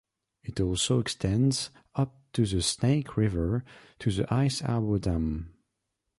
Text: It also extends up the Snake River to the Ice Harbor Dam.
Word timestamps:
It 0.41 0.59
also 0.59 0.97
extends 0.99 1.69
up 1.93 2.15
the 2.33 2.47
Snake 2.63 3.15
River 3.17 3.63
to 3.99 4.11
the 4.11 4.33
Ice 4.33 4.61
Harbor 4.61 4.97
Dam. 4.97 5.53